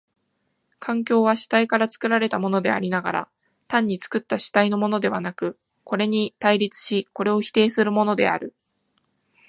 [0.79, 3.29] 環境は主体から作られたものでありながら、
[3.67, 8.55] 単に作った主体のものではなく、これに対立しこれを否定するものである。